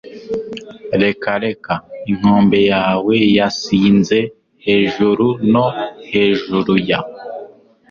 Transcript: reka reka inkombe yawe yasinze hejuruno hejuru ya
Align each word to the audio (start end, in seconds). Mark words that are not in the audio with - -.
reka 1.01 1.29
reka 1.45 1.73
inkombe 2.11 2.59
yawe 2.73 3.15
yasinze 3.37 4.19
hejuruno 4.65 5.63
hejuru 6.11 6.73
ya 6.89 6.99